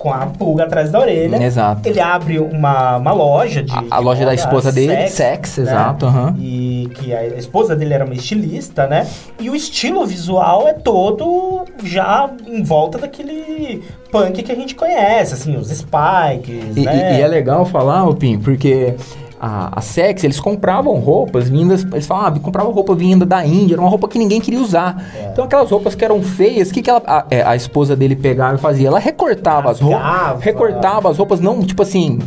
[0.00, 1.36] Com a pulga atrás da orelha.
[1.44, 1.86] Exato.
[1.86, 3.70] Ele abre uma, uma loja de.
[3.70, 5.12] A- a loja da esposa dele, Sex,
[5.50, 5.64] Sex, né?
[5.64, 6.34] exato, aham.
[6.38, 9.06] E que a esposa dele era uma estilista, né?
[9.38, 15.34] E o estilo visual é todo já em volta daquele punk que a gente conhece,
[15.34, 17.16] assim, os spikes, E, né?
[17.16, 18.94] e- e é legal falar, ô Pim, porque
[19.40, 23.74] a, a Sex, eles compravam roupas vindas, eles falavam, ah, compravam roupa vinda da Índia,
[23.74, 25.02] era uma roupa que ninguém queria usar.
[25.16, 25.30] É.
[25.32, 28.14] Então aquelas roupas que eram feias, o que, que ela, a, é, a esposa dele
[28.14, 28.88] pegava e fazia?
[28.88, 32.18] Ela recortava as roupas, recortava as roupas, não, tipo assim...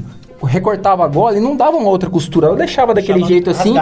[0.43, 3.75] recortava a gola e não dava uma outra costura, ela deixava daquele jeito assim,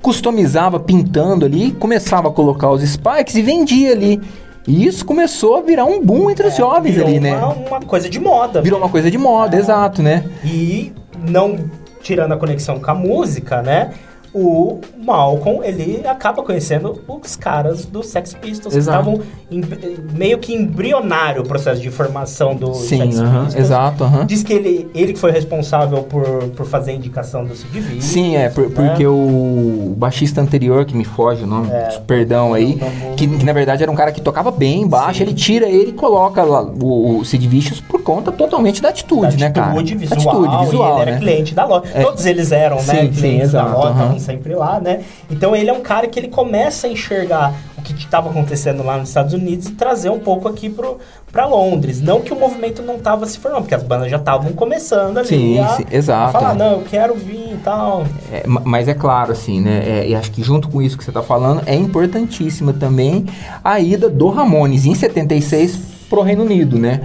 [0.00, 4.20] customizava pintando ali, começava a colocar os spikes e vendia ali.
[4.66, 7.36] E isso começou a virar um boom entre os É, jovens virou ali, né?
[7.36, 8.62] Uma, uma coisa de moda.
[8.62, 10.24] Virou uma coisa de moda, exato, né?
[10.44, 10.92] E
[11.28, 11.58] não
[12.04, 13.94] tirando a conexão com a música, né?
[14.34, 19.04] O Malcolm, ele acaba conhecendo os caras do Sex Pistols, Exato.
[19.10, 23.64] que estavam meio que embrionário o processo de formação do Sim, Sex aham, Pistols.
[23.64, 24.26] exato, aham.
[24.26, 26.24] Diz que ele, ele que foi responsável por,
[26.56, 28.74] por fazer a indicação do Sid Vicious, Sim, é, por- né?
[28.74, 32.00] porque o baixista anterior, que me foge o nome, É.
[32.06, 35.24] perdão aí, Não que, que na verdade era um cara que tocava bem baixo, Sim.
[35.24, 39.36] ele tira ele e coloca lá o, o Sid Vicious por conta totalmente da atitude,
[39.36, 39.72] da né, cara?
[39.80, 41.18] visual, Atitude visual, ele era né?
[41.18, 41.84] cliente da loja.
[41.94, 42.02] É.
[42.02, 44.23] Todos eles eram, né, Sim, clientes sim, da exato, loja.
[44.24, 45.02] Sempre lá, né?
[45.30, 48.96] Então ele é um cara que ele começa a enxergar o que estava acontecendo lá
[48.96, 50.98] nos Estados Unidos e trazer um pouco aqui pro,
[51.30, 52.00] pra Londres.
[52.00, 55.28] Não que o movimento não tava se formando, porque as bandas já estavam começando ali
[55.28, 58.04] Sim, a, sim, exato, a falar, não, eu quero vir e tal.
[58.32, 59.82] É, ma- mas é claro, assim, né?
[59.86, 63.26] é, e acho que junto com isso que você tá falando, é importantíssima também
[63.62, 67.02] a ida do Ramones em 76 pro Reino Unido, né?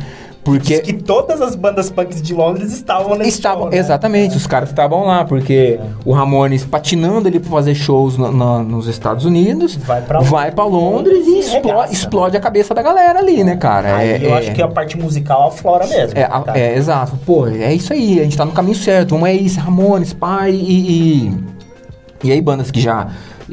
[0.50, 3.78] Porque Diz que todas as bandas punks de Londres estavam nesse estavam, show, né?
[3.78, 8.64] exatamente, os caras estavam lá, porque o Ramones patinando ali pra fazer shows na- na-
[8.64, 11.94] nos Estados Unidos, Vai pra vai pra Londres e explo- regaça.
[11.94, 13.96] explode a cabeça da galera ali, né, cara?
[13.98, 16.18] Aí É- eu é- acho que a parte musical aflora mesmo.
[16.18, 16.60] É, cara.
[16.60, 17.18] é, exato.
[17.26, 19.12] Pô, é isso aí, a gente tá no caminho certo.
[19.12, 21.28] Vamos é isso, Ramones, pai e.
[22.24, 23.08] E, e aí, bandas que já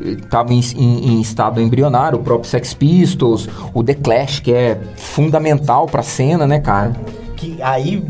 [0.04, 4.78] estavam em, em- em estado embrionário, o próprio Sex Pistols, o The Clash, que é
[4.96, 6.92] fundamental pra cena, né, cara?
[7.36, 8.02] que aí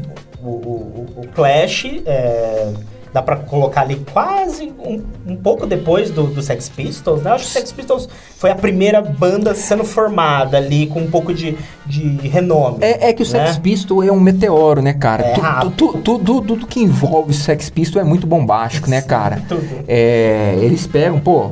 [0.43, 2.73] o, o- o Clash é,
[3.13, 7.33] dá pra colocar ali quase um, um pouco depois do, do Sex Pistols, né?
[7.33, 11.35] Acho que o Sex Pistols foi a primeira banda sendo formada ali com um pouco
[11.35, 12.79] de, de renome.
[12.83, 13.61] É, é que o Sex né?
[13.61, 15.25] Pistol é um meteoro, né, cara?
[15.25, 15.71] É Tu- rápido.
[15.73, 19.43] tu- tu- Tudo, tudo que envolve o Sex Pistol é muito bombástico, né, cara?
[19.49, 19.67] tudo.
[19.89, 21.51] É, eles pegam, pô.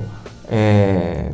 [0.50, 1.26] É,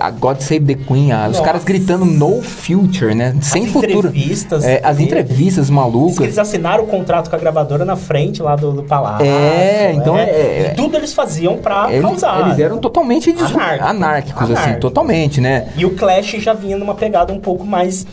[0.00, 3.36] a God Save the Queen, ah, os caras gritando no future, né?
[3.40, 4.08] Sem As futuro.
[4.08, 6.18] entrevistas É, as entrevistas malucas.
[6.24, 9.24] eles assinaram o contrato com a gravadora na frente lá do, do palácio.
[9.24, 12.46] É, então é- E tudo eles faziam pra Eles, causar.
[12.48, 13.86] eles eram totalmente Anárquicos.
[13.88, 15.68] anárquicos, assim, totalmente, né?
[15.76, 18.04] E o Clash já vinha numa pegada um pouco mais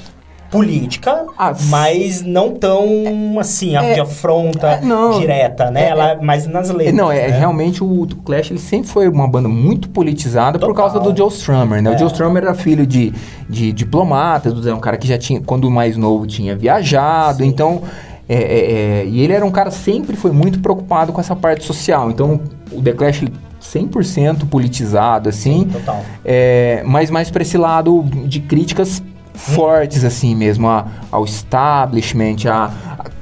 [0.54, 5.20] política, Ah, mas não tão assim, É, de afronta é, não.
[5.20, 5.86] direta, né?
[5.86, 6.96] É, Ela é mais nas letras.
[6.96, 7.38] Não, é né?
[7.38, 10.92] realmente o, o Clash ele sempre foi uma banda muito politizada por Total.
[10.92, 11.92] causa do Joe Strummer, né?
[11.92, 11.96] É.
[11.96, 13.12] O Joe Strummer era filho de,
[13.50, 17.50] de diplomatas, é um cara que já tinha, quando mais novo, tinha viajado, Sim.
[17.50, 17.82] então.
[18.30, 21.66] é, é, é, e ele era um cara sempre foi muito preocupado com essa parte
[21.66, 22.10] social.
[22.10, 22.40] Então,
[22.72, 25.66] o The Clash ele 100% politizado, assim.
[25.72, 26.02] Total.
[26.24, 29.02] É, mas mais para esse lado de críticas
[29.34, 32.72] fortes, assim mesmo, a- ao establishment, a,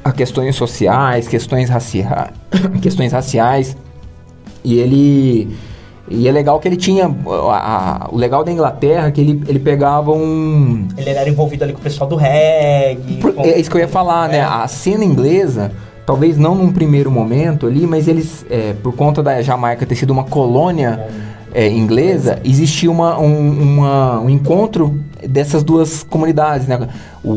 [0.03, 2.29] a questões sociais, questões, racia
[2.81, 3.75] questões raciais.
[4.63, 5.55] E ele.
[6.09, 7.05] E é legal que ele tinha.
[7.07, 10.87] a- a- o legal da Inglaterra é que ele, ele pegava um.
[10.97, 13.17] Ele era envolvido ali com o pessoal do reggae.
[13.21, 14.37] Por- com- é isso que eu ia falar, né?
[14.37, 14.41] É.
[14.43, 15.71] A cena inglesa,
[16.05, 20.11] talvez não num primeiro momento ali, mas eles, é, por conta da Jamaica ter sido
[20.11, 21.07] uma colônia
[21.53, 26.89] é, inglesa, existia uma, um, uma- um encontro dessas duas comunidades, né?
[27.23, 27.33] O, o,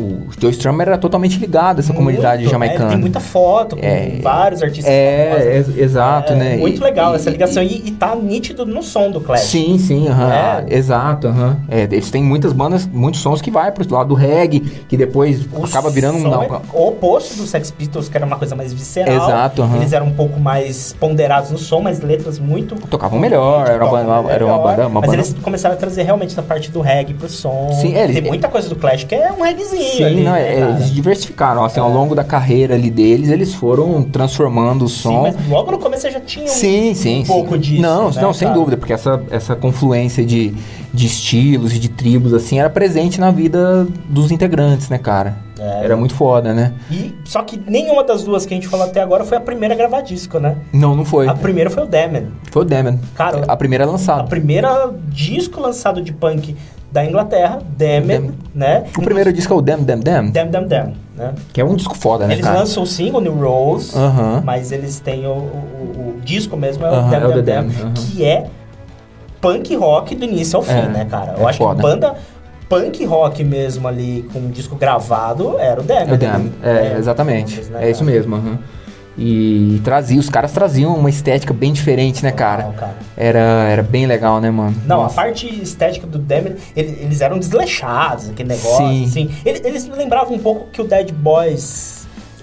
[0.00, 2.50] o Joe Strummer era totalmente ligado a essa comunidade Muito, né?
[2.50, 2.88] jamaicana.
[2.90, 4.90] Tem muita foto com É, vários artistas.
[4.90, 5.78] É, famosos.
[5.78, 6.56] é, exato, É né?
[6.56, 7.62] Muito legal e- essa ligação.
[7.62, 9.42] E, e tá nítido no som do Clash.
[9.42, 10.64] Sim, sim, aham, É.
[10.74, 11.58] exato, aham.
[11.68, 15.46] É, eles têm muitas bandas, muitos sons que vai pro lado do reggae, que depois
[15.52, 16.22] O acaba virando um...
[16.22, 19.14] não, é o oposto do Sex Pistols, que era uma coisa mais visceral.
[19.14, 19.76] Exato, aham.
[19.76, 22.74] Eles eram um pouco mais ponderados no som, mas letras muito.
[22.88, 24.62] Tocavam melhor, era uma, banda- era uma melhor.
[24.76, 24.86] banda...
[24.88, 27.68] Uma mas banda eles começaram a trazer realmente essa parte do reggae pro som.
[27.80, 30.32] Sim, é, eles- Tem muita coisa do Clash que é um reggaezinho Sim, ali, não,
[30.32, 30.70] né, é, cara?
[30.72, 35.22] eles diversificaram, assim, ao longo da carreira ali deles, eles foram transformando o Sim, som.
[35.22, 37.60] mas logo no começo já tinha um, Sim, sim, um pouco sim.
[37.60, 37.82] disso.
[37.82, 38.58] Não, né, não, sem cara?
[38.58, 40.54] dúvida, porque essa, essa confluência de,
[40.92, 45.36] de estilos e de tribos, assim, era presente na vida dos integrantes, né, cara?
[45.58, 45.84] É.
[45.84, 46.72] Era muito foda, né?
[46.90, 49.74] E, só que nenhuma das duas que a gente falou até agora foi a primeira
[49.74, 50.56] a gravar disco, né?
[50.72, 51.28] Não, não foi.
[51.28, 52.24] A primeira foi o Damon.
[52.50, 52.98] Foi o Damon.
[53.14, 54.24] Cara, a primeira A lançada.
[54.24, 56.56] primeira disco lançado de punk
[56.92, 58.32] da Inglaterra, Damon.
[58.54, 58.84] né?
[58.96, 61.32] O primeiro disco é o Damn Damn Damn, Damn, Damn, Damn, né?
[61.52, 62.58] que é um disco foda, né, Eles cara?
[62.58, 64.42] lançam o single New Rose, Aham.
[64.44, 67.42] mas eles têm o, o- o- disco mesmo, é o Aham, Damn, é o Damn,
[67.42, 67.94] Damn, Damn, aham.
[67.94, 68.46] que é
[69.40, 71.34] punk rock do início ao fim, É, né, cara?
[71.36, 71.76] é Eu acho foda.
[71.76, 72.14] que banda
[72.68, 76.10] punk rock mesmo ali, com um disco gravado, era o Damn.
[76.10, 77.60] É o Damn, é, exatamente.
[77.70, 78.58] né, É isso mesmo, aham.
[79.16, 82.62] E trazia, os caras traziam uma estética bem diferente, né, cara?
[82.64, 82.94] Total, cara.
[83.16, 84.74] Era, era bem legal, né, mano?
[84.86, 85.12] Não, Nossa.
[85.12, 86.18] a parte estética do
[86.74, 89.04] ele- eles eram desleixados, aquele negócio, Sim.
[89.04, 89.30] assim.
[89.44, 92.01] Ele- Eles lembravam um pouco que o Dead Boys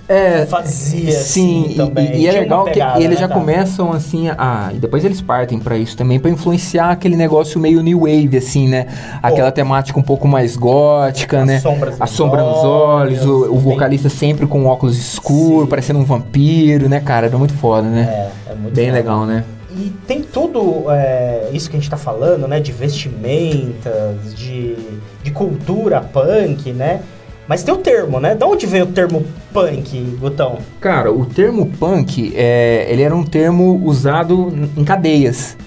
[0.09, 2.13] É, fazia sim, assim e- também.
[2.15, 3.39] e, e é legal pegada, que eles né, já cara?
[3.39, 4.71] começam assim a.
[4.73, 8.67] E depois eles partem pra isso também, pra influenciar aquele negócio meio new wave, assim,
[8.67, 8.87] né?
[9.21, 11.61] Aquela temática um pouco mais gótica, As né?
[11.99, 16.89] a sombra nos olhos, o, o bem- vocalista sempre com óculos escuros, parecendo um vampiro,
[16.89, 17.27] né, cara?
[17.27, 18.29] Era muito foda, né?
[18.47, 18.97] É, é muito Bem foda.
[18.97, 19.43] legal, né?
[19.77, 22.59] E tem tudo é, isso que a gente tá falando, né?
[22.59, 24.75] De vestimentas, de,
[25.23, 27.01] de cultura punk, né?
[27.49, 28.35] Mas tem o termo, né?
[28.35, 30.59] De onde veio o termo punk, Gutão?
[30.79, 35.57] Cara, o termo punk, é, ele era um termo usado em cadeias.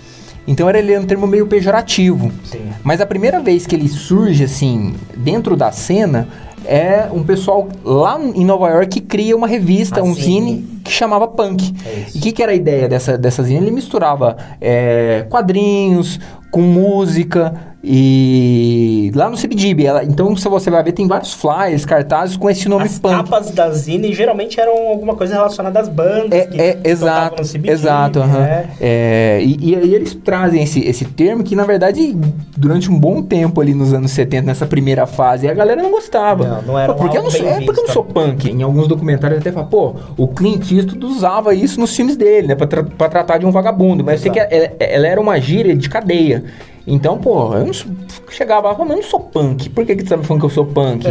[0.47, 2.31] Então era, ele era um termo meio pejorativo.
[2.45, 2.71] Sim.
[2.85, 6.29] Mas a primeira vez que ele surge, assim, dentro da cena,
[6.65, 10.23] é um pessoal lá em Nova York que cria uma revista, Ah, um sim.
[10.23, 11.75] zine, que chamava Punk.
[11.85, 12.07] É.
[12.15, 13.59] E o que, que era a ideia dessa, dessa zine?
[13.59, 16.21] Ele misturava é, quadrinhos
[16.53, 19.85] com música e lá no CBGB.
[19.85, 23.15] Ela, então, se você vai ver, tem vários flyers, cartazes com esse nome As Punk.
[23.17, 26.33] capas da Zine geralmente eram alguma coisa relacionada às bandas.
[26.33, 28.39] É, que é, exato, no CBGB, exato, aham.
[28.41, 28.71] né?
[28.81, 32.17] É, e, aí eles trazem esse, esse termo que, na verdade,
[32.57, 36.47] durante um bom tempo ali nos anos 70, nessa primeira fase, a galera não gostava.
[36.47, 38.49] Não, não era Pô, porque eu não sou, é porque eu não sou punk.
[38.51, 42.55] Em alguns documentários até fala, pô, o Clint Eastwood usava isso nos filmes dele, né,
[42.55, 44.05] pra, tra- pra tratar de um vagabundo.
[44.05, 44.55] Mas eu sei que Exato.
[44.55, 46.45] ela, ela era uma gíria de cadeia.
[46.87, 47.91] Então, pô, eu não sou-
[48.31, 49.69] chegava lá, mas eu não sou punk.
[49.71, 51.05] Por que, que tu tá me falando que eu sou punk?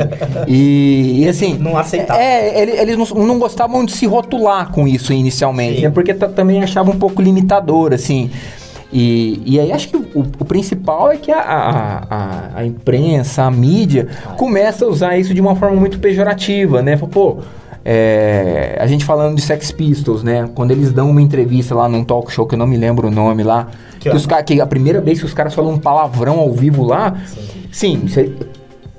[0.47, 1.57] e, e assim.
[1.57, 2.19] Não aceitava.
[2.21, 5.81] É, ele- eles não, não gostavam de se rotular com isso inicialmente, Sim.
[5.83, 5.89] né?
[5.89, 8.29] Porque ta- também achavam um pouco limitador, assim.
[8.93, 10.05] E, e aí acho que o,
[10.39, 15.33] o principal é que a, a, a, a imprensa, a mídia, começa a usar isso
[15.33, 16.97] de uma forma muito pejorativa, né?
[16.97, 17.37] Fala, Pô,
[17.83, 20.47] é, a gente falando de Sex Pistols, né?
[20.53, 23.11] Quando eles dão uma entrevista lá num talk show, que eu não me lembro o
[23.11, 23.67] nome lá,
[23.99, 26.51] Que que, os ca- que a primeira vez que os caras falam um palavrão ao
[26.51, 27.15] vivo lá,
[27.71, 28.31] sim, cê-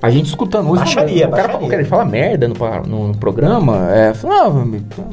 [0.00, 2.54] a gente escutando hoje, Baixaria, o, cara, o cara fala merda no,
[2.88, 4.64] no- no programa, é, fala, ah,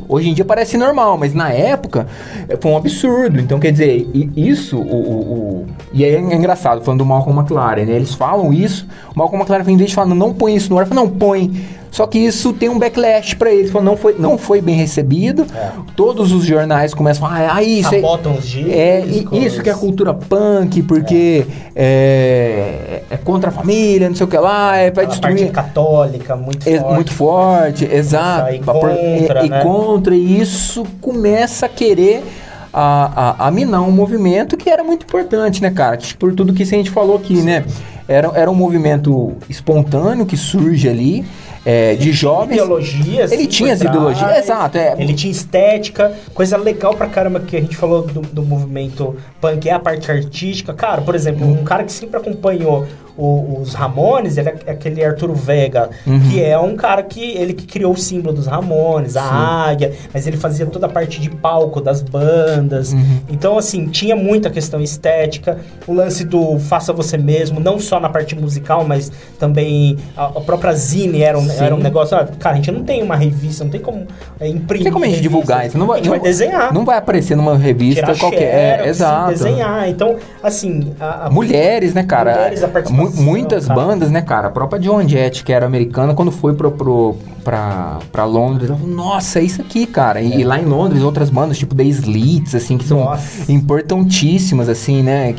[0.08, 2.08] hoje em dia parece normal, mas na época
[2.48, 3.40] é, foi um absurdo.
[3.40, 5.22] Então, quer dizer, isso, o, o-
[5.62, 7.92] o- e aí é engraçado, falando do Malcolm McLaren, né?
[7.94, 10.88] Eles falam isso, o Malcolm McLaren, em vez de falar, não põe isso no ar,
[10.88, 11.52] fala, não, põe.
[11.92, 15.46] Só que isso tem um backlash pra eles, não foi, não foi bem recebido.
[15.56, 15.72] É.
[15.96, 18.72] Todos os jornais começam a falar, ah, isso aí- Sabotam os discos.
[18.74, 24.26] é, e isso que é cultura punk, porque é, é contra a família, não sei
[24.26, 25.52] o que lá, é, vai A parte destruir.
[25.52, 26.94] católica, muito É forte.
[26.96, 28.54] muito forte, exato.
[28.54, 29.64] e por- contra, e, e né?
[29.64, 32.24] contra, e isso começa a querer
[32.72, 35.98] a, a, a minar um movimento que era muito importante, né, cara?
[36.20, 37.66] Por tudo que a gente falou aqui, né?
[38.08, 41.26] Era, era um movimento espontâneo que surge ali,
[41.66, 42.56] é, de jovens.
[42.56, 44.96] Ideologia, assim, Ele tinha as ideologias, exato, é.
[44.98, 49.68] Ele tinha estética, coisa legal pra caramba que a gente falou do, do movimento punk,
[49.68, 50.74] é a parte artística.
[50.74, 52.86] Cara, por exemplo, um cara que sempre acompanhou
[53.22, 56.20] o- os Ramones, ele é aquele Arturo Vega, Uhum.
[56.30, 60.26] que é um cara que ele que criou o símbolo dos Ramones, a águia, mas
[60.28, 62.94] ele fazia toda a parte de palco das bandas.
[62.94, 63.20] Uhum.
[63.30, 68.10] Então, assim, tinha muita questão estética, o lance do faça você mesmo, não só na
[68.10, 71.64] parte musical, mas também a, a própria Zine era um, Sim.
[71.64, 72.16] era um negócio.
[72.18, 74.06] ah, cara, a gente não tem uma revista, não tem como
[74.40, 74.80] é, imprimir.
[74.80, 75.22] Não tem como a gente revista.
[75.22, 75.78] divulgar isso.
[75.78, 76.74] Não vai, a gente vai não- desenhar.
[76.74, 78.40] Não vai aparecer numa revista tirar qualquer.
[78.40, 79.30] xerox, É, exato.
[79.30, 79.90] desenhar.
[79.90, 80.94] Então, assim.
[81.00, 82.34] A, Mulheres, né, cara?
[82.34, 84.48] Mulheres, a participação, muitas bandas, né, cara?
[84.48, 88.78] A própria John Jett, que era americana, quando foi pro, pro, pra, pra Londres, ela
[88.80, 90.22] falou, nossa, é isso aqui, cara.
[90.22, 93.52] E, e lá em Londres, outras bandas, tipo The Slits, assim, que são Nossa.
[93.52, 95.36] importantíssimas, assim, né?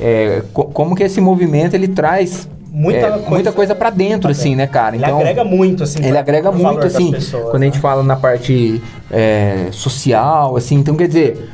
[0.00, 4.28] É, co- como que esse movimento, ele traz Muita é, coisa- muita coisa pra dentro,
[4.30, 4.96] assim, né, cara?
[4.96, 6.00] ele agrega muito, assim.
[6.00, 7.80] ele pra- agrega muito, assim, pessoas, quando a gente né?
[7.80, 8.82] fala na parte
[9.12, 11.48] é, social, assim, então quer dizer,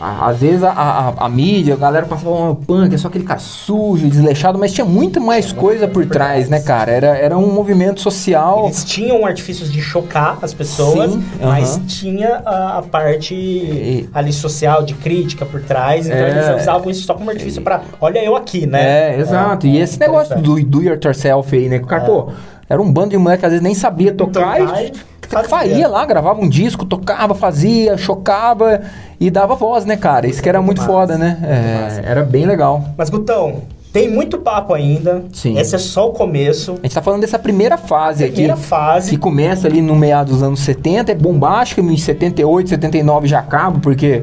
[0.00, 3.40] às vezes a, a- a mídia, a galera passava, oh, punk, é só aquele cara
[3.40, 6.90] sujo, desleixado, mas tinha muito mais coisa por trás, né, cara?
[6.92, 8.64] Era, era um movimento social.
[8.66, 11.86] Eles tinham artifícios de chocar as pessoas, Sim, mas aham.
[11.86, 16.06] tinha a, a parte E- ali social, de crítica por trás.
[16.06, 16.30] Então É.
[16.30, 17.80] eles usavam isso só como artifício pra.
[18.00, 19.14] Olha eu aqui, né?
[19.16, 19.66] É, exato.
[19.66, 21.78] e esse negócio do do yourself aí, né?
[21.78, 22.06] que O cara, É.
[22.06, 22.28] pô,
[22.68, 24.92] era um bando de moleque que às vezes nem sabia tocar, Tocar e e
[25.28, 25.48] fazia.
[25.48, 25.88] fazia.
[25.88, 28.80] lá, gravava um disco, tocava, fazia, chocava
[29.20, 30.26] e dava voz, né, cara?
[30.26, 31.36] Isso que era muito, Muito foda, né?
[31.38, 32.82] muito É, era bem legal.
[32.96, 35.24] Mas, Gutão, tem muito papo ainda.
[35.32, 35.58] Sim.
[35.58, 36.72] Esse é só o começo.
[36.72, 38.62] A gente tá falando dessa primeira fase Primeira aqui.
[38.62, 39.10] fase.
[39.10, 43.78] Que começa ali no meado dos anos 70, é bombástica, em 78, 79 já acaba,
[43.80, 44.22] porque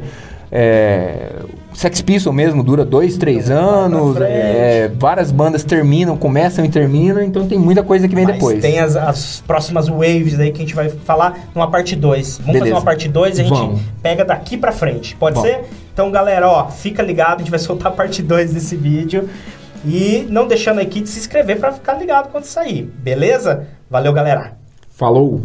[0.51, 1.31] é,
[1.77, 7.47] Sex Pistol mesmo dura dois, três anos, é, várias bandas terminam, começam e terminam, então
[7.47, 8.59] tem muita coisa que vem Mas depois.
[8.59, 12.39] tem as, as próximas waves aí que a gente vai falar numa parte 2.
[12.39, 12.59] Vamos Beleza.
[12.61, 13.81] fazer uma parte 2 e a gente Vamos.
[14.01, 15.15] pega daqui pra frente.
[15.17, 15.51] Pode Vamos.
[15.51, 15.65] ser?
[15.93, 19.29] Então, galera, ó, fica ligado, a gente vai soltar a parte 2 desse vídeo.
[19.85, 22.91] E não deixando aqui de se inscrever pra ficar ligado quando sair.
[22.97, 23.67] Beleza?
[23.87, 24.57] Valeu, galera.
[24.89, 25.43] Falou!